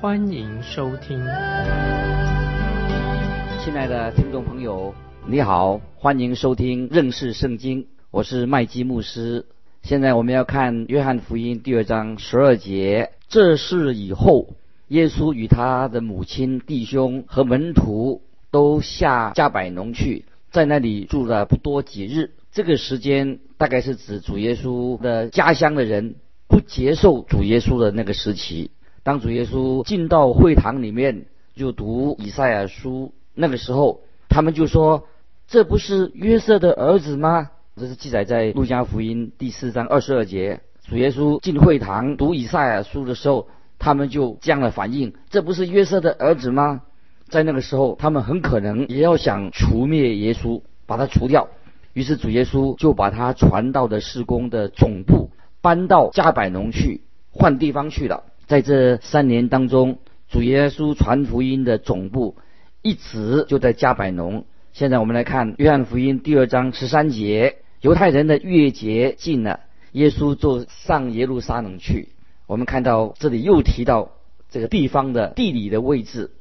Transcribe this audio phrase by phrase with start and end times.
[0.00, 1.18] 欢迎收听。
[3.62, 4.94] 亲爱的听众朋友，
[5.26, 9.44] 你好，欢迎收听认识圣经，我是麦基牧师。
[9.82, 13.10] 现在我们要看约翰福音第二章十二节。
[13.28, 14.54] 这事以后，
[14.88, 22.30] 耶稣与他的母亲、弟兄和门徒都下加百农去，在那里住了不多几日。
[22.52, 26.14] 这个时间大概是指主耶稣的家乡的人
[26.48, 28.70] 不接受主耶稣的那个时期。
[29.10, 35.08] 当主耶稣进到会堂里面，就读以赛亚书，那个时候他们就说
[35.50, 40.60] ：“这不是约瑟的儿子吗？”这是记载在路加福音第四章二十二节。
[40.84, 43.48] 主耶稣进会堂读以赛亚书的时候，
[43.80, 46.82] 他们就这样的反应：这不是约瑟的儿子吗？
[47.28, 51.48] 在那个时候，他们很可能也要想除灭耶稣，把他除掉。
[51.94, 55.30] 于是主耶稣就把他传道的事工的总部
[55.60, 57.00] 搬到加百农去，
[57.32, 58.22] 换地方去了。
[58.50, 62.34] 在这三年当中，主耶稣传福音的总部
[62.82, 64.44] 一直就在加百农。
[64.72, 67.58] 现在我们来看约翰福音第二章十三节。
[67.80, 69.60] 犹太人的月节近了，
[69.92, 72.08] 耶稣就上耶路撒冷去。
[72.48, 74.10] 我们看到这里又提到
[74.50, 76.32] 这个地方的地理的位置。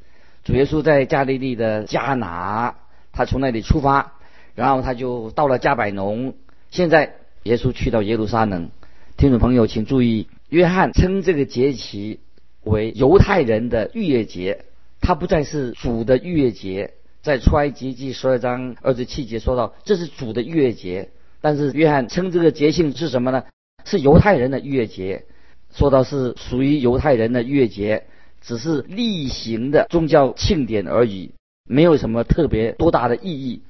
[0.43, 2.77] 主耶稣在加利利的加拿，
[3.11, 4.13] 他从那里出发，
[4.55, 6.33] 然后他就到了加百农。
[6.71, 8.71] 现在耶稣去到耶路撒冷。
[9.15, 12.19] 听众朋友，请注意，约翰称这个节期
[12.63, 14.65] 为犹太人的逾越节，
[14.99, 16.93] 它不再是主的逾越节。
[17.21, 21.09] 在出埃及记十二章二十七节说到，这是主的逾越节。
[21.41, 23.43] 但是约翰称这个节庆是什么呢？
[23.85, 25.25] 是犹太人的逾越节，
[25.73, 28.05] 说到是属于犹太人的逾越节，
[28.41, 31.31] 只是例行的宗教庆典而已，
[31.67, 33.61] 没有什么特别多大的意义。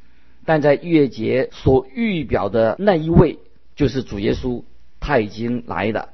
[0.45, 3.39] 但在逾越节所预表的那一位，
[3.75, 4.63] 就是主耶稣，
[4.99, 6.09] 他已经来了。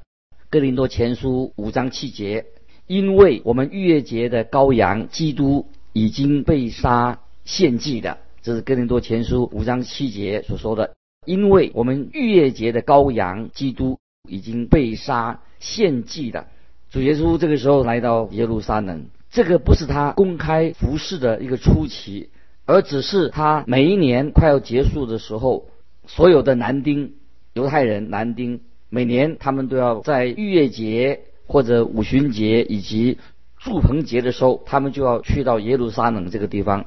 [0.55, 2.45] 哥林多前书五章七节，
[2.87, 10.93] 因为我们逾越节的羔羊基督已经被杀献祭的，这是哥林多前书五章七节所说的。
[11.25, 13.99] 因为我们逾越节的羔羊基督
[14.29, 16.47] 已经被杀献祭了，
[16.89, 22.29] 主耶稣这个时候来到耶路撒冷，这个不是他公开服侍的一个初期，
[22.65, 25.65] 而只是他每一年快要结束的时候，
[26.07, 27.15] 所有的男丁
[27.51, 33.17] 犹太人男丁每年他们都要在逾越节或者五旬节以及
[33.59, 36.85] 祝棚节的时候，他们就要去到耶路撒冷这个地方，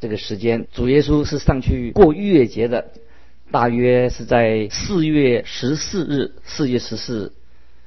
[0.00, 2.92] 这个时间主耶稣是上去过逾越节的。
[3.52, 7.32] 大约是在四月十四日，四月十四日。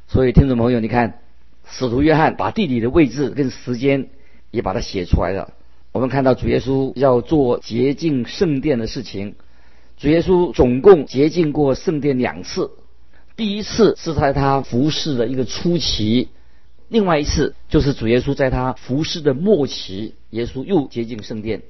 [0.08, 1.20] 所以听众朋友，你看，
[1.68, 4.08] 使徒约翰把地理的位置跟时间
[4.52, 5.54] 也把它写出来了。
[5.92, 9.36] 我们看到主耶稣要做洁净圣殿的事情，
[9.98, 12.72] 主耶稣总共洁净过圣殿两次。
[13.40, 16.28] 第一次是在他服侍的一个初期，
[16.90, 21.62] 另外一次就是主耶稣在他服侍的末期，耶稣又接近圣殿。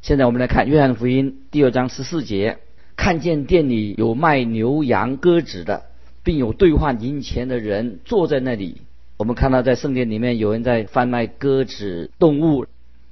[0.00, 2.56] 现在我们来看约翰福音第二章十四节。
[2.96, 5.82] 看见店里有卖牛羊鸽子的，
[6.24, 8.80] 并有兑换银钱的人坐在那里。
[9.18, 12.64] 我们看到在圣殿里面有人在贩卖鸽子动物，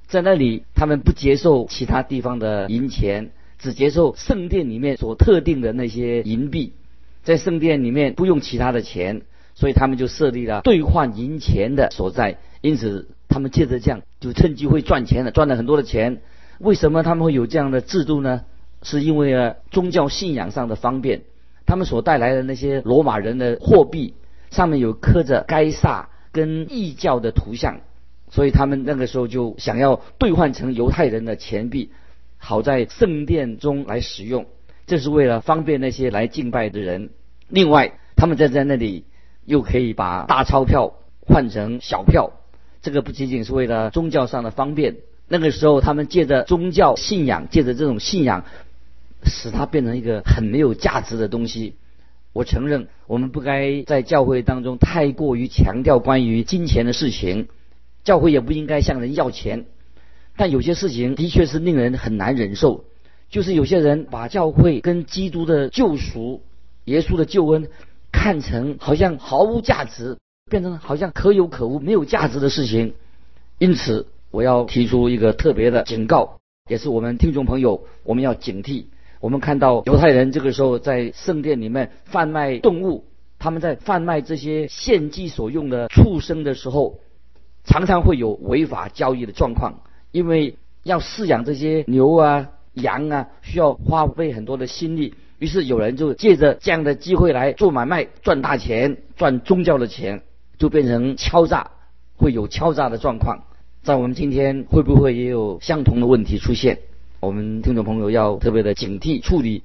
[0.07, 6.73] 在那里他们不接受其他地方的银钱，只接受圣殿里面所特定的那些银币。
[7.29, 9.21] 在圣殿里面不用其他的钱，
[9.53, 12.37] 所以他们就设立了兑换银钱的所在。
[12.61, 16.23] 因此他们借着这样就趁机会赚钱了，赚了很多的钱。
[16.57, 18.45] 为什么他们会有这样的制度呢？
[18.81, 21.21] 是因为啊宗教信仰上的方便，
[21.67, 24.15] 他们所带来的那些罗马人的货币
[24.49, 27.81] 上面有刻着该撒跟异教的图像，
[28.31, 31.91] 所以他们那个时候就想要兑换成犹太人的钱币，
[32.39, 34.47] 好在圣殿中来使用。
[34.87, 37.11] 这是为了方便那些来敬拜的人。
[37.49, 39.03] 另外，他们在在那里
[39.45, 42.31] 又可以把大钞票换成小票，
[42.81, 44.95] 这个不仅仅是为了宗教上的方便。
[45.27, 48.45] 那个时候，他们借着宗教信仰，借着这种信仰。
[49.25, 51.75] 使它变成一个很没有价值的东西。
[52.31, 57.49] 我承认，我们不该在教会当中太过于强调关于金钱的事情，
[58.05, 59.65] 教会也不应该向人要钱。
[60.37, 62.85] 但有些事情的确是令人很难忍受，
[63.29, 66.41] 就是有些人把教会跟基督的救赎、
[66.89, 67.69] 耶稣的救恩
[68.11, 70.17] 看成好像毫无价值，
[70.49, 72.95] 变成好像可有可无、没有价值的事情。
[73.59, 78.85] 因此，我要提出一个特别的警告，也是我们听众朋友我们要警惕。
[79.19, 83.05] 我们看到犹太人这个时候在圣殿里面贩卖动物，
[83.37, 86.99] 他们在贩卖这些献祭所用的畜生的时候，
[87.65, 95.13] 常常会有违法交易的状况，因为要饲养这些牛啊、羊啊，需要花费很多的心力。
[95.39, 100.21] 于是有人就借着这样的机会来做买卖，赚大钱，赚宗教的钱，
[100.57, 101.71] 就变成敲诈，
[102.17, 103.45] 会有敲诈的状况。
[103.81, 106.79] 在我们今天会不会也有相同的问题出现？
[107.21, 109.63] 我们听众朋友要特别的警惕处理，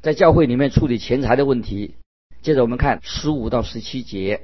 [0.00, 1.96] 在教会里面处理钱财的问题。
[2.42, 4.42] 接着我们看十五到十七节，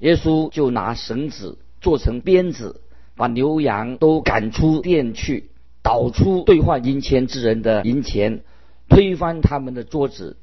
[0.00, 2.80] 耶稣就拿绳子做成鞭子，
[3.16, 5.50] 把牛羊都赶出店去，
[5.84, 8.40] 倒出兑换银钱之人的银钱。
[8.88, 10.36] 推翻他们的桌子，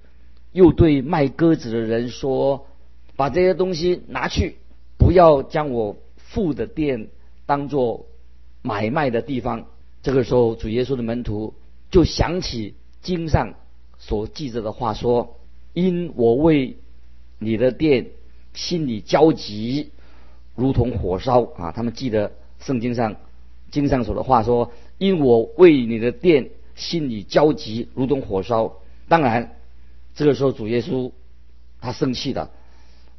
[0.52, 2.68] 又对卖鸽子的人说
[3.16, 4.56] ：“把这些东西拿去，
[4.98, 7.08] 不要将我父的店
[7.46, 8.06] 当做
[8.62, 9.66] 买卖的地方。”
[10.04, 11.54] 这个时候，主耶稣的门徒
[11.90, 13.54] 就想起经上
[13.98, 15.40] 所记着的话说
[15.74, 16.78] ：“因我为
[17.40, 18.08] 你的店
[18.54, 19.92] 心里焦急，
[20.56, 23.16] 如同火烧。”啊，他们记得圣经上
[23.72, 28.76] 经上所的话说：“因我为你的店。”心里焦急，如同火烧。
[29.08, 29.56] 当然，
[30.16, 31.12] 这个时候主耶稣
[31.82, 32.52] 他生气的，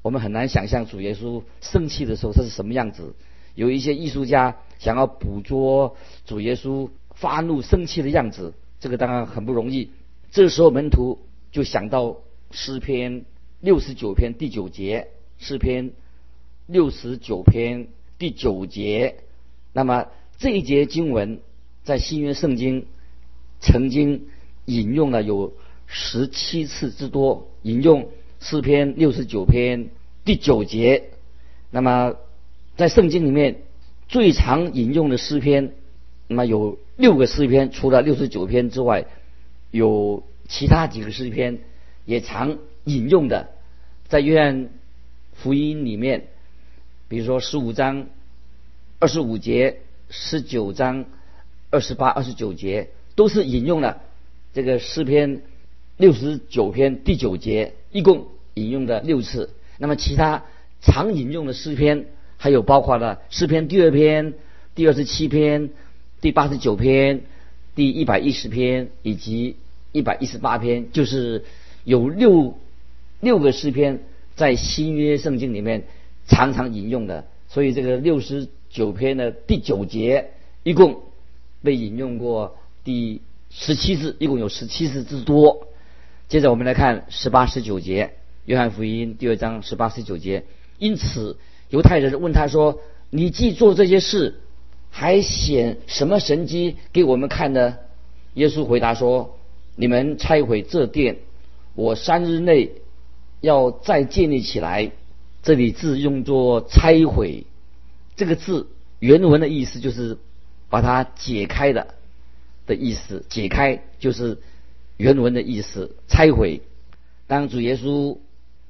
[0.02, 3.14] 我们很难想象主耶稣生气的时候他是什么样子。
[3.54, 9.90] 有一些艺术家想要捕捉主耶稣发怒生气的样子，这个当然很不容易。
[10.32, 11.20] 这个时候门徒
[11.52, 12.16] 就想到
[12.50, 13.24] 诗篇
[13.60, 15.08] 六十九篇第九节，
[15.38, 15.92] 诗篇
[16.66, 19.16] 六十九篇第九节。
[19.72, 20.06] 那么
[20.38, 21.40] 这一节经文
[21.84, 22.86] 在新约圣经。
[23.64, 24.26] 曾经
[24.66, 25.54] 引用了有
[25.86, 29.88] 十七次之多，引用诗篇六十九篇
[30.22, 31.10] 第九节。
[31.70, 32.14] 那么
[32.76, 33.62] 在圣经里面
[34.06, 35.72] 最常引用的诗篇，
[36.28, 39.06] 那么有六个诗篇，除了六十九篇之外，
[39.70, 41.60] 有其他几个诗篇
[42.04, 43.48] 也常引用的。
[44.08, 44.68] 在约翰
[45.32, 46.26] 福音里面，
[47.08, 48.08] 比如说十五章
[48.98, 51.06] 二十五节，十九章
[51.70, 52.90] 二十八、二十九节。
[53.14, 54.02] 都是引用了
[54.52, 55.42] 这个诗篇
[55.96, 59.50] 六十九篇第九节，一共引用的六次。
[59.78, 60.44] 那么其他
[60.80, 62.06] 常引用的诗篇，
[62.36, 64.34] 还有包括了诗篇第二篇、
[64.74, 65.70] 第二十七篇、
[66.20, 67.22] 第八十九篇、
[67.74, 69.56] 第一百一十篇以及
[69.92, 71.44] 一百一十八篇，就是
[71.84, 72.58] 有六
[73.20, 74.00] 六个诗篇
[74.34, 75.84] 在新约圣经里面
[76.26, 77.24] 常常引用的。
[77.48, 80.30] 所以这个六十九篇的第九节，
[80.64, 81.02] 一共
[81.62, 82.56] 被引用过。
[82.84, 85.68] 第十七次，一共有十七次之多。
[86.28, 88.06] 接着我们来看十八、十九节，
[88.44, 90.44] 《约翰福音》第二章十八、十九节。
[90.78, 91.38] 因此，
[91.70, 94.42] 犹太人问他说：“你既做这些事，
[94.90, 97.78] 还显什么神迹给我们看呢？”
[98.34, 99.38] 耶稣回答说
[99.76, 101.16] ：“你们拆毁这殿，
[101.74, 102.72] 我三日内
[103.40, 104.92] 要再建立起来。”
[105.42, 107.46] 这里字用作“拆毁”，
[108.16, 108.66] 这个字
[108.98, 110.18] 原文的意思就是
[110.68, 111.93] 把它解开的。
[112.66, 114.38] 的意思解开就是
[114.96, 116.62] 原文的意思拆毁。
[117.26, 118.18] 当主耶稣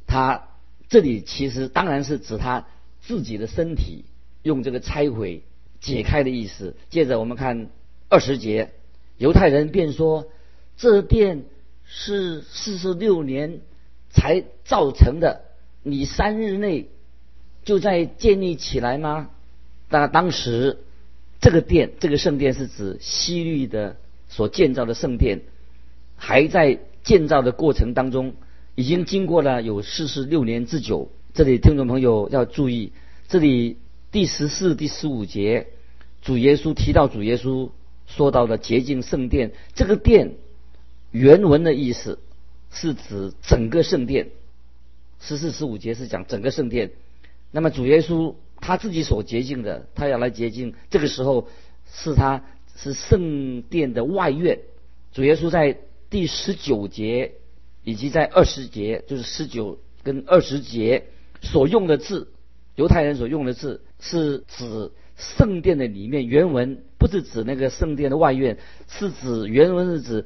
[0.07, 0.49] 他
[0.89, 2.67] 这里其实当然是指他
[3.01, 4.05] 自己的身体，
[4.43, 5.43] 用这个拆毁
[5.81, 6.75] 解开的意思。
[6.91, 7.69] 接着我们看
[8.09, 8.73] 二十节，
[9.19, 10.27] 犹太人便说：
[10.77, 11.45] 这殿
[11.85, 13.61] 是四十六年
[14.11, 15.43] 才造成的，
[15.83, 16.89] 你三日内
[17.65, 19.31] 就在建立起来吗？
[19.89, 20.79] 那当时。
[21.41, 23.97] 这个殿，这个圣殿是指西律的
[24.29, 25.43] 所建造的圣殿，
[26.17, 28.35] 还在建造的过程当中，
[28.75, 31.11] 已经经过了有四十六年之久。
[31.35, 32.93] 这里听众朋友要注意，
[33.29, 33.77] 这里
[34.11, 35.67] 第十四、第十五节，
[36.23, 37.71] 主耶稣提到主耶稣
[38.07, 40.37] 说到的洁净圣殿，这个殿
[41.11, 42.19] 原文的意思
[42.71, 44.31] 是指整个圣殿。
[45.21, 46.93] 十四、十五节是讲整个圣殿，
[47.51, 48.35] 那么主耶稣。
[48.61, 50.75] 他自己所洁净的，他要来洁净。
[50.91, 51.49] 这个时候
[51.93, 52.43] 是他
[52.77, 54.61] 是圣殿的外院。
[55.13, 55.79] 主耶稣在
[56.11, 57.35] 第十九节
[57.83, 61.05] 以及在二十节，就是十九跟二十节
[61.41, 62.33] 所用的字，
[62.75, 66.27] 犹太人所用的字是指圣殿的里面。
[66.27, 68.59] 原文不是指那个圣殿的外院，
[68.89, 70.25] 是指原文是指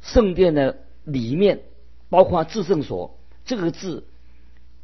[0.00, 1.60] 圣殿的里面，
[2.08, 3.16] 包括至圣所。
[3.44, 4.04] 这个字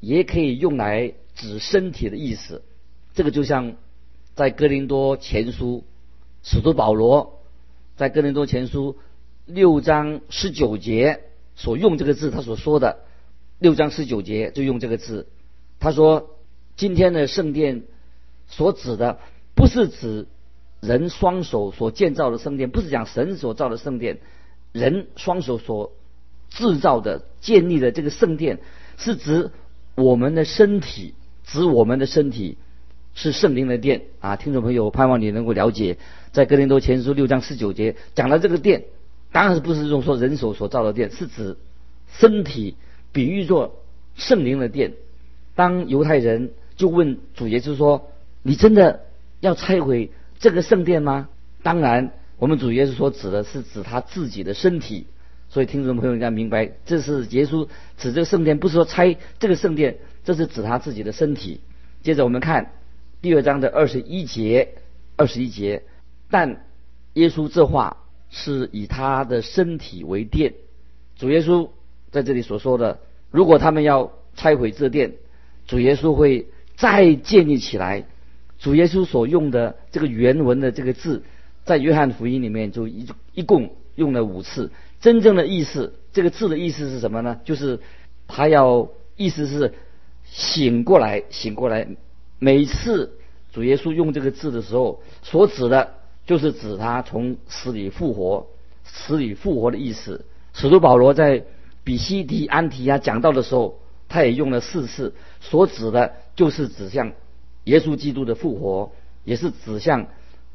[0.01, 1.15] 也可以用来。
[1.39, 2.63] 指身体的意思，
[3.13, 3.75] 这个就像
[4.35, 5.85] 在哥林多前书，
[6.43, 7.43] 使徒保罗
[7.95, 8.97] 在哥林多前书
[9.45, 11.21] 六章十九节
[11.55, 13.01] 所用这个字，他所说的
[13.59, 15.29] 六章十九节就用这个字。
[15.79, 16.31] 他说，
[16.75, 17.83] 今天的圣殿
[18.47, 19.19] 所指的
[19.55, 20.27] 不是指
[20.81, 24.21] 人双手所建造的圣殿，不是讲神所造的圣殿，
[24.73, 25.93] 人双手所
[26.49, 28.61] 制造的、建立的这个圣殿，
[28.97, 29.51] 是指
[29.97, 32.59] 我们的身体，指我们的身体
[33.15, 34.37] 是圣灵的殿啊！
[34.37, 35.97] 听众朋友，盼望你能够了解，
[36.33, 38.85] 在哥林多前书六章十九节讲到这个殿，
[39.33, 41.57] 当然不是用说人手所造的殿，是指
[42.13, 42.77] 身体
[43.11, 43.83] 比喻作
[44.15, 44.93] 圣灵的殿。
[45.55, 48.11] 当犹太人就问主耶稣说
[48.45, 49.01] ：“你真的
[49.41, 51.31] 要拆毁这个圣殿吗？”
[51.65, 55.07] 当然，我们主耶稣所指的是指他自己的身体。
[55.57, 61.63] 所以听众朋友应该明白，这是耶稣指这个圣殿，不是说拆这个圣殿，这是指他自己的身体。
[62.03, 62.73] 接着我们看
[63.23, 64.75] 第二章的二十一节，
[65.17, 65.85] 二十一节，
[66.29, 66.67] 但
[67.15, 70.53] 耶稣这话是以他的身体为殿。
[71.17, 71.71] 主耶稣
[72.11, 75.15] 在这里所说的，如果他们要拆毁这殿，
[75.67, 78.05] 主耶稣会再建立起来。
[78.59, 81.23] 主耶稣所用的这个原文的这个字，
[81.65, 84.71] 在约翰福音里面就一一共用了五次。
[85.07, 87.39] 真正的意思，这个字的意思是什么呢？
[87.45, 87.79] 就是
[88.27, 89.73] 他要意思是
[90.25, 91.87] 醒过来，醒过来。
[92.41, 93.13] 每次
[93.53, 95.95] 主耶稣用这个字的时候，所指的
[96.27, 98.49] 就是指他从死里复活，
[98.83, 100.25] 死里复活的意思。
[100.53, 101.45] 使徒保罗在
[101.85, 103.79] 比西提安提亚讲到的时候。
[104.09, 107.13] 他也用了四次，所指的就是指向
[107.65, 108.93] 耶稣基督的复活，
[109.25, 110.07] 也是指向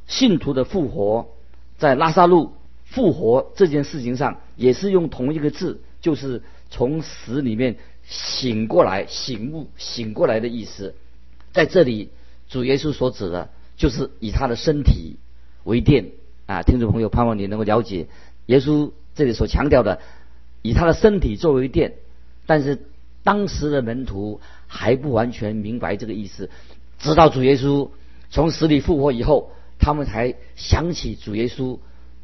[0.07, 1.27] 信徒的复活。
[1.77, 2.53] 在拉萨路
[2.91, 10.93] 复活这件事情上，也是用同一个字，就是从死里面醒过来、醒悟、醒过来的意思。
[11.51, 12.09] 在这里，
[12.47, 15.17] 主耶稣所指的，就是以他的身体
[15.63, 16.11] 为殿
[16.45, 16.61] 啊！
[16.61, 18.07] 听众朋友，盼望你能够了解
[18.45, 19.99] 耶稣这里所强调的，
[20.61, 21.93] 以他的身体作为殿，
[22.45, 22.77] 但是。
[23.23, 26.49] 当时的门徒还不完全明白这个意思，
[26.97, 27.91] 直到主耶稣
[28.31, 31.77] 从死里复活以后，他们才想起主耶稣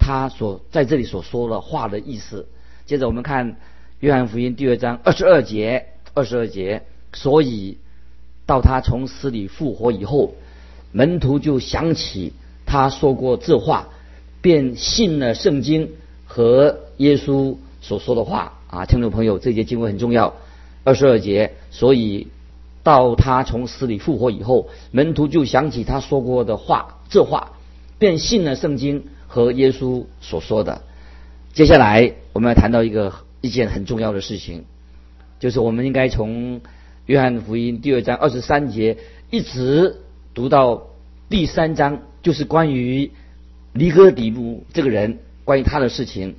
[0.08, 2.48] 他所在这里所说的话的意思。
[2.86, 3.58] 接着我们看
[4.00, 7.78] 约翰福音第二章二十二节，二十二节，所以
[8.46, 10.36] 到他从死里复活以后，
[10.94, 12.32] 门徒就想起
[12.66, 13.90] 他说过这话，
[14.42, 15.92] 便信了圣经
[16.26, 18.54] 和耶稣所说的话。
[18.70, 20.36] 啊，听众朋友，这节经文很重要。
[20.86, 22.28] 二十二节，所以
[22.82, 27.58] 到他从死里复活以后，门徒就想起他说过的话，这话
[28.00, 30.81] 便信了圣经和耶稣所说的。
[31.53, 34.65] 接下来我们要谈到一个一件很重要的事情，
[35.39, 36.62] 就是我们应该从
[37.05, 38.98] 约翰福音第二章二十三节
[39.29, 39.98] 一直
[40.34, 40.88] 读到
[41.29, 43.12] 第三章，就是关于
[43.74, 46.36] 尼哥底母这个人，关于他的事情。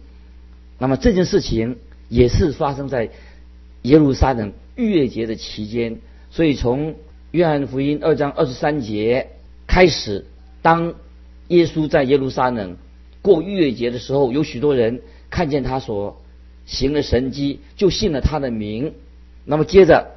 [0.79, 1.77] 那么这件事情
[2.09, 3.11] 也是发生在。
[3.83, 5.99] 耶路撒冷逾越节的期间，
[6.33, 6.97] 所以从
[7.31, 9.29] 约翰福音二章二十三节
[9.69, 10.27] 开始，
[10.63, 10.95] 当
[11.49, 12.77] 耶稣在耶路撒冷
[13.21, 16.21] 过逾越节的时候，有许多人看见他所
[16.67, 18.95] 行的神迹，就信了他的名。
[19.45, 20.13] 那么接着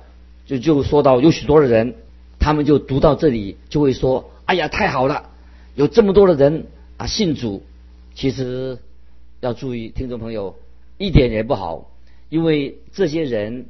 [0.46, 1.96] 就就说到有许多的人，
[2.40, 5.30] 他们就读到这里就会说：“哎呀，太好了，
[5.76, 7.64] 有这么多的人啊信主。”
[8.14, 8.78] 其实
[9.40, 10.58] 要注意，听众朋友
[10.98, 11.90] 一点也不好。
[12.30, 13.66] 因为这些人，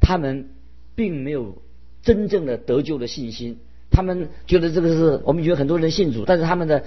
[0.00, 0.48] 他们
[0.94, 1.58] 并没有
[2.02, 3.58] 真正的得救的信心。
[3.96, 6.84] 他们觉得这个是我们觉得很多人信主，但是他们的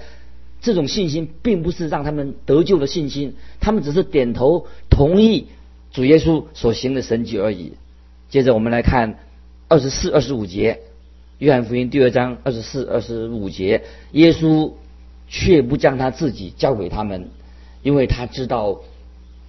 [0.60, 3.34] 这种信心并不是让他们得救的信心。
[3.58, 5.48] 他们只是点头同意
[5.90, 7.72] 主耶稣所行的神迹而已。
[8.28, 9.18] 接着我们来看
[9.66, 10.78] 二十四、二十五节，
[11.38, 14.72] 约翰福音第二章二十四、二十五节，耶稣
[15.28, 17.28] 却不将他自己交给他们，
[17.82, 18.80] 因为他知道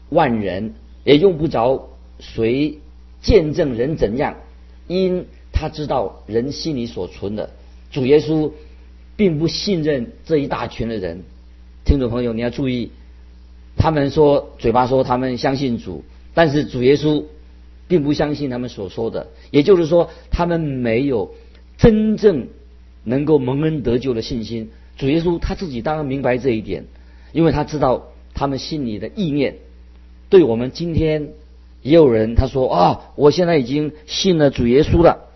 [0.09, 0.73] 万人。
[1.03, 1.89] 也用不着
[2.19, 2.77] 谁
[3.23, 4.35] 见证人怎样，
[4.85, 5.25] 因
[5.61, 7.51] 他知道人心里所存的。
[7.91, 8.51] 主耶稣
[9.15, 11.21] 并不信任这一大群的人。
[11.85, 12.89] 听众朋友，你要注意，
[13.77, 16.03] 他们说嘴巴说他们相信主，
[16.33, 17.25] 但是主耶稣
[17.87, 19.27] 并不相信他们所说的。
[19.51, 21.35] 也就是说，他们没有
[21.77, 22.47] 真正
[23.03, 24.71] 能够蒙恩得救的信心。
[24.97, 26.85] 主耶稣他自己当然明白这一点，
[27.33, 29.57] 因为他知道他们心里的意念。
[30.27, 31.33] 对我们今天
[31.83, 35.27] 也有人他说啊，我现在已经信了主耶稣了，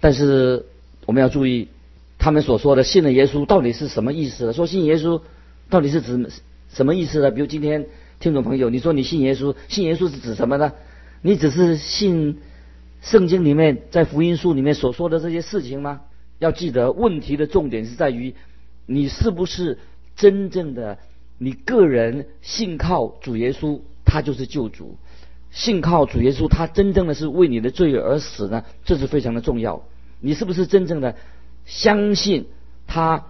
[0.00, 0.66] 但是
[1.06, 1.68] 我们要注意，
[2.18, 4.52] 他们所说的信了耶稣到底是什么意思？
[4.52, 5.20] 说信耶稣
[5.68, 6.30] 到底是指
[6.72, 7.30] 什么意思呢？
[7.30, 7.86] 比如今天
[8.18, 10.72] 听众朋友，你说你信耶稣，信耶稣是指什么呢？
[11.22, 12.38] 你只是信
[13.02, 16.00] 圣经里面在福音书里面所说的这些事情吗？
[16.38, 18.34] 要记得，问题的重点是在于
[18.86, 19.78] 你是不是
[20.16, 20.98] 真正的
[21.38, 23.80] 你个人信靠主耶稣。
[24.12, 24.96] 他就是救主，
[25.52, 28.64] 信靠主耶稣，他真正的是为你的罪而死呢？
[28.84, 29.84] 这是非常的重要。
[30.20, 31.16] 你是不是真正的
[31.64, 32.46] 相信
[32.86, 33.26] 他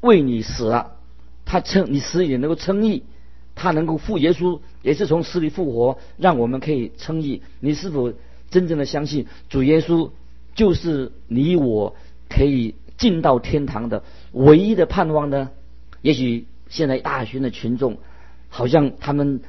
[0.00, 0.96] 为你死了，
[1.44, 3.02] 他称你死也能够称义，
[3.54, 7.42] 他能够复耶稣也是从死里复活，让我们可以称义。
[7.60, 8.12] 你是否
[8.50, 10.10] 真正的相信主耶稣
[10.54, 11.96] 就是你我
[12.28, 15.50] 可以进到天堂的唯一的盼望呢？
[16.02, 17.98] 也许现在大群的群众
[18.48, 19.40] 好像他们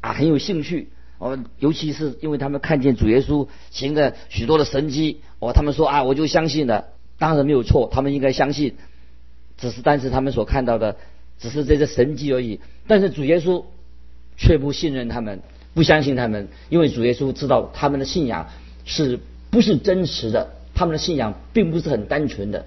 [0.00, 0.88] 啊很有兴趣
[1.24, 6.88] 哦，尤其是因为他们看见主耶稣行的许多的神迹哦，他们说啊我就相信了，
[7.18, 8.74] 当然没有错，他们应该相信。
[9.56, 10.96] 只是但是他们所看到的
[11.38, 13.64] 只是这些神迹而已，但是主耶稣
[14.36, 15.40] 却不信任他们，
[15.72, 18.50] 不相信他们，因为主耶稣知道他们的信仰
[18.84, 22.66] 是不是真实的，他们的信仰并不是很单纯的，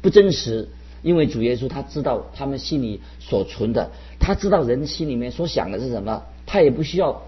[0.00, 0.70] 不真实。
[1.02, 7.22] 因为主耶稣他知道他们心里所存的，他知道人心里面所想的是什么，他也不需要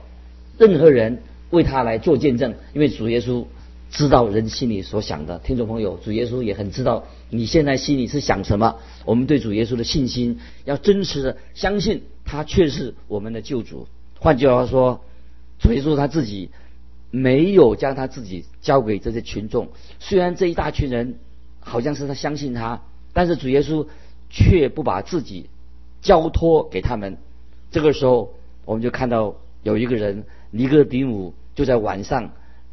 [0.61, 3.47] 任何人为他来做见证，因为主耶稣
[3.91, 5.39] 知道人心里所想的。
[5.39, 8.77] 听众朋友，主耶稣也很知道你现在心里是想什么。
[9.07, 13.89] 我们对主耶稣的信心要真实的相信他却是我们的救主。
[14.19, 15.01] 换句话说，
[15.59, 16.51] 主耶稣他自己
[17.11, 21.15] 没有将他自己交给这些群众，虽然这一大群人
[21.61, 22.83] 好像是他相信他。
[23.15, 23.87] 但是主耶稣
[24.29, 25.49] 却不把自己
[26.03, 27.17] 交托给他们。
[27.71, 28.35] 这个时候，
[28.67, 32.33] 我们就看到有一个人尼哥底母就在晚上，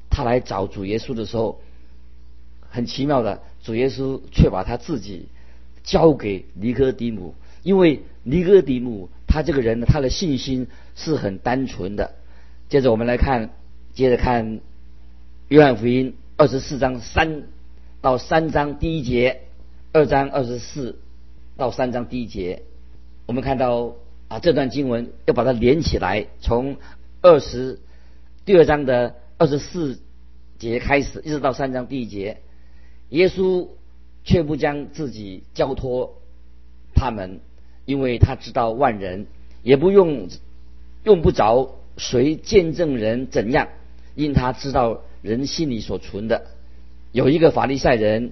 [0.10, 1.62] 他来找主耶稣的时候，
[2.70, 5.28] 很奇妙的，主耶稣却把他自己
[5.84, 12.16] 交给尼哥底母，因为尼哥底母他这个人呢，他的信心是很单纯的。
[12.70, 13.52] 接着我们来看，
[13.94, 14.60] 接着看
[15.48, 17.44] 约翰福音二十四章三
[18.02, 19.42] 到三章第一节。
[19.94, 21.00] 二章二十四
[21.56, 22.62] 到三章第一节，
[23.26, 23.94] 我们看到
[24.28, 26.76] 啊这段经文要把它连起来，从
[27.28, 27.80] 二十
[28.46, 30.00] 第二章的二十四
[30.60, 32.38] 节开始，一直到三章第一节，
[33.10, 33.68] 耶稣
[34.24, 36.22] 却不将自己交托
[36.96, 37.42] 他们，
[37.84, 39.28] 因为他知道万人
[39.62, 40.30] 也不用
[41.04, 43.68] 用不着谁见证人怎样，
[44.16, 46.46] 因他知道人心里所存的，
[47.12, 48.32] 有一个法利赛人。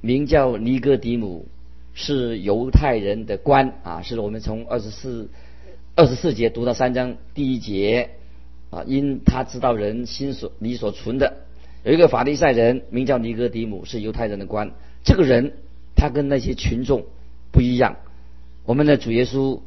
[0.00, 1.46] 名叫尼哥底母，
[1.92, 5.28] 是犹太人的官啊，是我们从二十四
[5.96, 8.10] 二十四节读到三章第一节
[8.70, 11.38] 啊，因他知道人心所里所存的，
[11.84, 14.72] 有一个法利赛人名叫尼哥底母，是犹太人的官。
[15.04, 15.54] 这个人
[15.96, 17.06] 他跟那些群众
[17.52, 17.96] 不一样，
[18.64, 19.60] 我们的主耶稣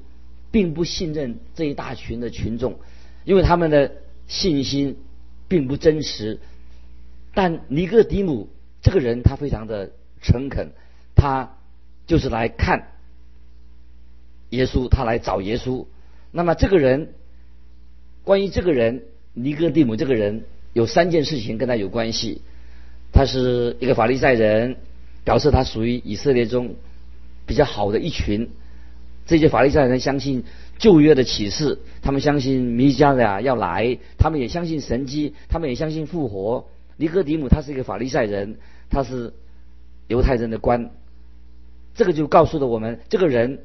[0.52, 2.80] 并不信任这一大群的群众，
[3.26, 3.92] 因为他们的
[4.28, 4.98] 信心
[5.48, 6.40] 并不真实。
[7.34, 8.50] 但尼哥底母
[8.82, 9.92] 这个人他非常的。
[10.24, 10.74] 诚恳，
[11.16, 11.58] 他
[12.06, 12.90] 就是来看
[14.52, 15.88] 耶稣，他来找耶稣。
[16.32, 17.16] 那么这个人，
[18.24, 19.04] 关于这个人
[19.34, 22.42] 尼哥底姆这个人，有三件事情跟他有关系。
[23.12, 24.78] 他是一个法利赛人，
[25.24, 26.76] 表示他属于以色列中
[27.46, 28.50] 比较好的一群。
[29.26, 30.44] 这些法利赛人相信
[30.78, 36.68] 旧约的启示，他们相信弥迦的要来，他们也相信神迹，他们也相信复活。
[36.98, 38.58] 尼哥底姆他是一个法利赛人，
[38.90, 39.34] 他是。
[40.08, 40.92] 犹太人的官，
[41.96, 43.60] 这个就告诉了我们，这个人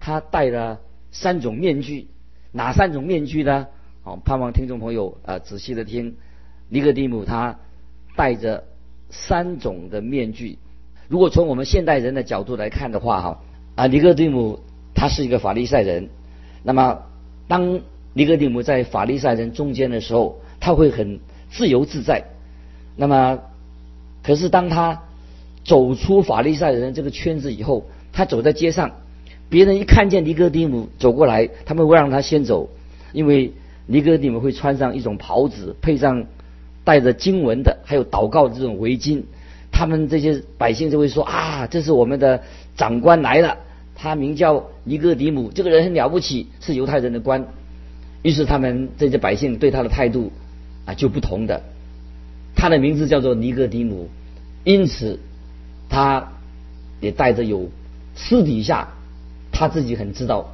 [0.00, 0.80] 他戴了
[1.12, 2.08] 三种面具，
[2.52, 3.68] 哪三种面具呢？
[4.08, 6.14] 好，盼望听众朋友啊仔细的听，
[6.70, 7.58] 尼格底姆他
[8.16, 8.64] 戴着
[9.10, 10.56] 三种的面具。
[11.08, 13.40] 如果从我们现代人的角度来看的话，哈
[13.74, 14.60] 啊，尼格底姆
[14.94, 16.08] 他是一个法利赛人，
[16.62, 17.02] 那么
[17.48, 17.80] 当
[18.14, 22.24] 尼格底姆在法利赛人中间的时候，他会很自由自在。
[22.96, 23.40] 那么，
[24.22, 25.02] 可是当他
[25.64, 28.92] 走出法利赛人这个圈子以后，他走在街上，
[29.50, 32.70] 别人一看见尼格底母走过来，他们会让他先走，
[33.12, 33.52] 因为
[33.88, 36.26] 尼哥底母会穿上一种袍子，配上
[36.84, 39.22] 带着经文的，还有祷告的这种围巾，
[39.72, 42.44] 他们这些百姓就会说啊，这是我们的
[42.76, 43.56] 长官来了，
[43.96, 47.48] 他名叫尼哥底母，这个人很了不起，是犹太人的官。
[48.22, 50.30] 于是他们这些百姓对他的态度
[50.84, 51.62] 啊就不同的，
[52.54, 54.08] 他的名字叫做尼哥底母，
[54.62, 55.18] 因此。
[55.90, 56.32] 他
[57.00, 57.70] 也带着有
[58.14, 58.88] 私底下
[59.50, 60.52] 他自己很知道，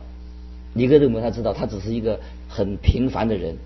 [0.75, 2.21] 尼哥底母他知道他只是一个
[2.55, 3.57] 很平凡的人。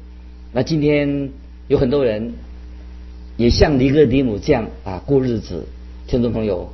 [0.52, 1.30] 那今天
[1.68, 2.32] 有很多人
[3.36, 5.66] 也像尼哥底母这样啊过日子，
[6.06, 6.70] 听众朋友，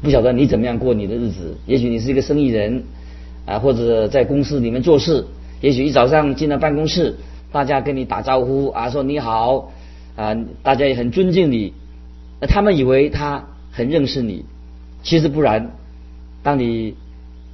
[0.00, 1.56] 不晓得你怎么样过你的日子？
[1.66, 2.84] 也许你是一个生意人
[3.46, 5.26] 啊，或者在公司里面做事，
[5.60, 7.16] 也许一早上进了办公室，
[7.50, 9.72] 大家跟你打招呼啊，说你好
[10.14, 11.72] 啊，大家也很尊敬你，
[12.40, 13.46] 那他们以为他。
[13.72, 14.44] 很认识你，
[15.04, 15.70] 其实不然。
[16.42, 16.96] 当你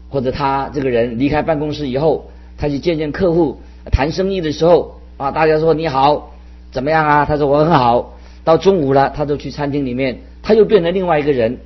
[0.09, 6.33] 或者他这个人离开办公室以后，他去见见客户谈生意的时候啊，大家说你好，
[6.73, 7.25] 怎么样啊？
[7.25, 8.15] 他说我很好。
[8.45, 11.59] 到中午了，他就去餐厅里面，他又变成另外一个人。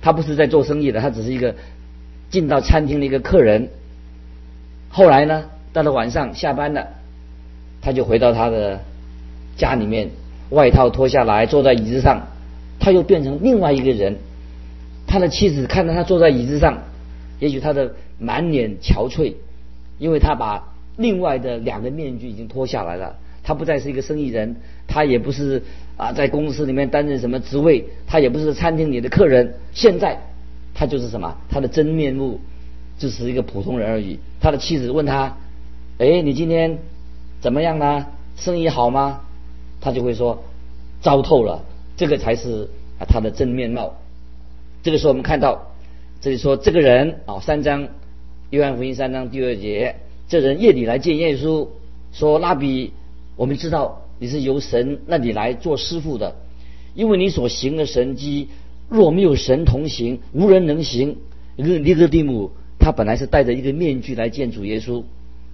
[0.00, 1.54] 他不是在做生意的，他只是一个
[2.30, 3.68] 进到餐厅的一个客人。
[4.88, 6.88] 后来呢，到了晚上下班了，
[7.80, 8.80] 他就回到他的
[9.56, 10.10] 家里面，
[10.50, 12.28] 外套脱下来，坐在椅子上，
[12.80, 14.16] 他又变成另外一个人。
[15.06, 16.78] 他的妻子看到他坐在椅子上，
[17.40, 19.34] 也许他的满脸憔悴，
[19.98, 23.16] 因为他把另外的两个面具已经脱下来了。
[23.42, 24.56] 他不再是一个生意人，
[24.86, 25.62] 他也不是
[25.96, 29.54] 啊在公司里面担任什么职位，他也不是餐厅里的客人。
[29.72, 30.20] 现在
[30.74, 31.34] 他就是什么？
[31.48, 32.40] 他的真面目
[32.98, 34.18] 就是一个普通人而已。
[34.38, 35.38] 他的妻子问他
[35.96, 36.78] ：“哎，你今天
[37.40, 38.06] 怎么样呢？
[38.36, 39.22] 生意好吗？”
[39.80, 40.42] 他就会说
[41.00, 41.64] ：“糟透了。”
[41.96, 43.94] 这个才是啊他的真面貌。
[44.82, 45.72] 这个时候我们看到
[46.20, 47.88] 这里说这个人啊，三章
[48.50, 49.96] 约翰福音三章第二节，
[50.28, 51.68] 这人夜里来见耶稣，
[52.12, 52.92] 说：“拉比。”
[53.36, 56.34] 我们知道你是由神那里来做师傅的，
[56.94, 58.48] 因为你所行的神迹，
[58.88, 61.16] 若没有神同行，无人能行。
[61.56, 65.04] 一个尼哥底母，他本来是戴着一个面具来见主耶稣。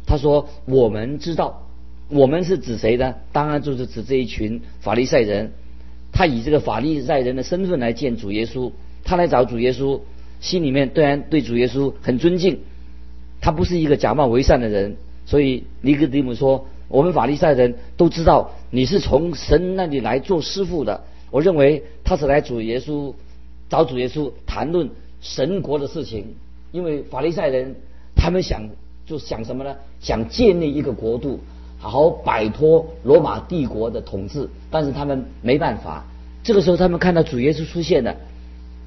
[0.07, 1.69] 他说：“我们知道，
[2.09, 3.15] 我们是指谁呢？
[3.33, 5.53] 当然就是指这一群法利赛人。
[6.13, 8.73] 他以这个法利赛人的身份来见主耶稣，
[9.05, 10.01] 他来找主耶稣，
[10.41, 12.61] 心里面当然对主耶稣很尊敬。
[13.45, 21.03] 他不是一个假冒为善的人，所以尼哥底姆说。”我们法利赛人都知道你是从神那里来做师傅的。
[21.31, 23.13] 我认为他是来主耶稣
[23.69, 24.89] 找主耶稣谈论
[25.21, 26.37] 神国的事情，
[26.73, 27.75] 因为法利赛人
[28.15, 28.69] 他们想
[29.07, 29.75] 就想什么呢？
[29.99, 31.41] 想建立一个国度，
[31.79, 36.05] 好好摆脱罗马帝国的统治，但是他们没办法。
[36.45, 38.15] 这个时候他们看到主耶稣出现了，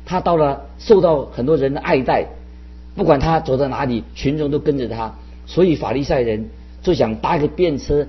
[0.05, 2.27] 他到了受到很多人的爱戴，
[2.97, 6.49] 不管他走到哪里，群众都跟着他，所以法利赛人。
[6.83, 8.07] 就想搭一个便车，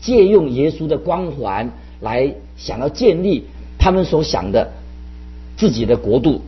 [0.00, 3.44] 借用耶稣的光环来想要建立
[3.78, 4.70] 他们所想的
[5.58, 6.40] 自己的国度，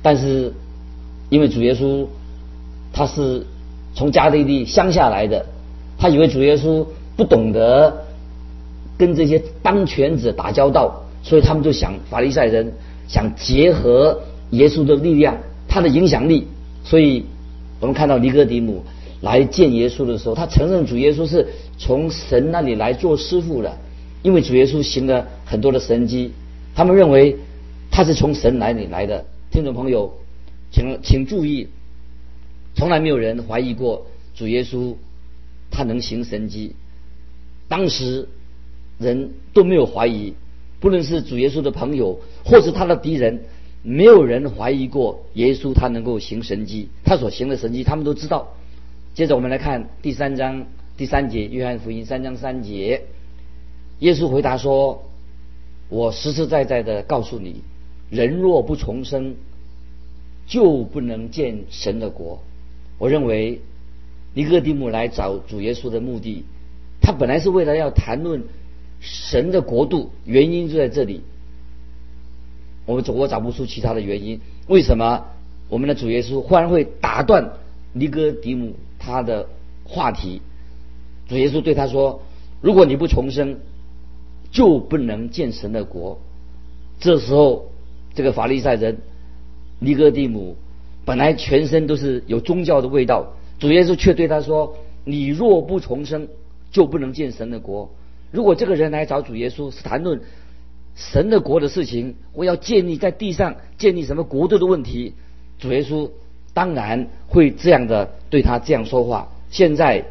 [0.00, 0.52] 但是
[1.28, 2.06] 因为主耶稣
[2.92, 3.44] 他是
[3.94, 5.46] 从加利利乡下来的，
[5.98, 6.86] 他以为主耶稣
[7.16, 8.04] 不懂得
[8.96, 12.72] 跟这些当权者打交道，所以他们就想法利赛人
[13.08, 16.46] 想结合耶稣的力量，他的影响力，
[16.88, 17.24] 所以
[17.80, 18.82] 我们看到尼哥底母。
[19.20, 21.44] 来见耶稣的时候，他承认主耶稣是
[21.76, 23.76] 从神那里来做师傅的，
[24.22, 26.30] 因为主耶稣行了很多的神迹，
[26.72, 27.36] 他们认为
[27.90, 29.24] 他是从神哪里来的。
[29.50, 30.14] 听众朋友，
[30.70, 31.66] 请请注意，
[32.76, 34.94] 从来没有人怀疑过主耶稣
[35.68, 36.76] 他能行神迹，
[37.66, 38.28] 当时
[39.00, 40.34] 人都没有怀疑，
[40.78, 43.42] 不论是主耶稣的朋友或是他的敌人，
[43.82, 48.54] 没有人怀疑过耶稣他能够行神迹，他所行的神迹他们都知道。
[49.14, 53.04] 接着我们来看第三章第三节，约翰福音三章三节，
[54.00, 55.04] 耶稣回答说
[55.88, 57.62] ：“我实实在在的告诉你，
[58.10, 59.36] 人若不重生，
[60.46, 62.40] 就不能见神的国。”
[62.98, 63.60] 我认为
[64.34, 66.44] 尼哥底母来找主耶稣的目的，
[67.00, 68.42] 他本来是为了要谈论
[69.00, 71.22] 神的国度，原因就在这里。
[72.88, 75.26] 我们总我找不出其他的原因，为什么
[75.68, 77.52] 我们的主耶稣忽然会打断
[77.92, 78.72] 尼哥底母？
[78.98, 79.46] 他的
[79.84, 80.42] 话题，
[81.28, 82.22] 主耶稣对他说
[82.60, 83.58] ：“如果你不重生，
[84.50, 86.18] 就不能见神的国。”
[86.98, 87.70] 这时候，
[88.14, 88.98] 这个法利赛人
[89.78, 90.56] 尼哥底母
[91.04, 96.26] 本来全身都是有宗教的味道，主耶稣却对他说：“你若不重生，
[96.72, 97.90] 就不能见神的国。”
[98.32, 100.20] 如果这个人来找主耶稣是谈论
[100.98, 105.14] 神的国的事情，我要建立在地上建立什么国度的问题，
[105.58, 106.10] 主耶稣。
[106.54, 109.30] 当然会这样的对他这样说话。
[109.48, 110.06] 现在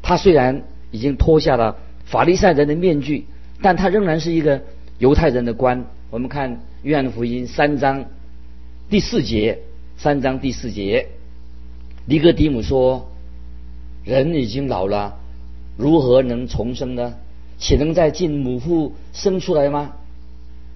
[0.00, 3.26] 他虽然已经脱下了法利赛人的面具，
[3.60, 4.62] 但他仍然是一个
[4.98, 5.84] 犹太人的官。
[6.08, 8.06] 我们看约翰福音三章
[8.88, 9.58] 第四节，
[9.98, 11.08] 三章第四节，
[12.06, 13.10] 尼哥底母说
[14.06, 15.18] ：“人已经老了，
[15.76, 17.16] 如何能重生呢？
[17.58, 19.92] 岂能再进母腹生出来吗？”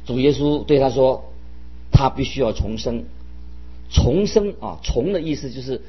[0.07, 1.25] 主耶稣对他说
[1.93, 3.05] ：“他必须要重生。”
[3.91, 5.83] 重生啊，重的意思就是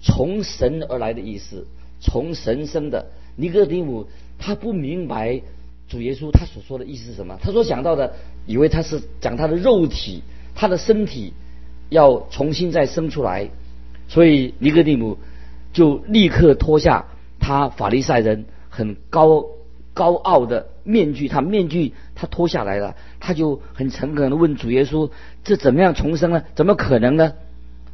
[0.00, 1.66] 从神而来的意思，
[2.00, 3.06] 从神生的。
[3.34, 4.06] 尼哥底母
[4.38, 5.42] 他不明白
[5.88, 8.14] 主耶稣他所说的意思是什么，他所想到的，
[8.46, 10.22] 以为他是讲他的肉体，
[10.54, 11.32] 他的身体
[11.90, 13.50] 要重新再生出来，
[14.08, 15.18] 所以尼哥底母
[15.72, 17.06] 就立刻脱下
[17.40, 19.46] 他法利赛人很高
[19.94, 25.10] 高傲的面具，他面具他脱下来了，他就很诚恳的问主耶稣。
[25.44, 26.42] 这怎么样重生呢？
[26.54, 27.32] 怎么可能呢？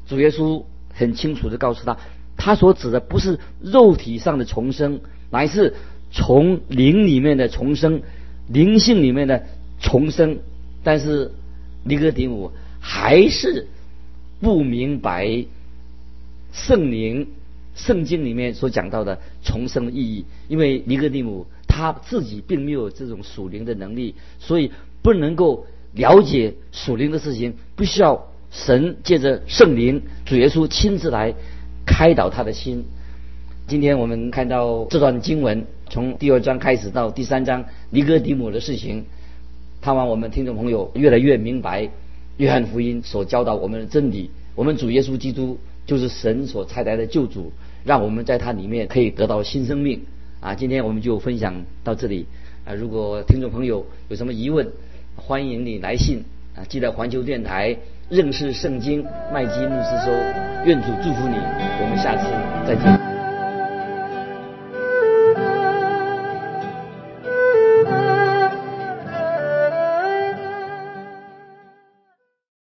[0.06, 1.98] 主耶稣很清楚的告诉他，
[2.36, 5.74] 他所指的不是肉体上的重生，乃是
[6.10, 8.02] 从灵里面的重生，
[8.46, 9.44] 灵性里面的
[9.80, 10.38] 重生。
[10.84, 11.32] 但是
[11.84, 13.66] 尼哥底母还是
[14.40, 15.44] 不明白
[16.52, 17.28] 圣灵、
[17.74, 20.24] 圣经里面所讲到的重生的意义。
[20.48, 21.46] 因为尼哥底母
[21.78, 31.32] 他自己并没有这种属灵的能力，所以不能够了解属灵的事情，必须要神借着圣灵、主耶稣亲自来
[31.86, 32.84] 开导他的心。
[33.68, 39.04] 今天我们看到这段经文，从第二章开始到第三章尼哥底母的事情，
[39.80, 41.88] 盼望我们听众朋友越来越明白
[42.38, 44.32] 约翰福音所教导我们的真理。
[44.56, 47.52] 我们主耶稣基督就是神所差来的救主，
[47.84, 50.02] 让我们在他里面可以得到新生命。
[50.40, 52.26] 啊，今天我们就分享到这里。
[52.64, 54.68] 啊，如果听众朋友有什么疑问，
[55.16, 56.22] 欢迎你来信。
[56.54, 57.76] 啊，记得环球电台
[58.08, 60.12] 认识圣经麦基牧师说，
[60.64, 61.36] 愿主祝福你。
[61.80, 62.24] 我们下次
[62.66, 62.97] 再见。